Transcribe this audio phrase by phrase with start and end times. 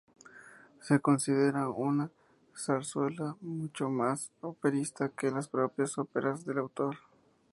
[0.81, 2.09] Se considera una
[2.57, 6.97] zarzuela mucho más operística que las propias óperas del autor.